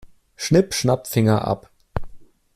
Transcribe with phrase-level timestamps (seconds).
[0.35, 1.69] Schnipp-schnapp, Finger ab.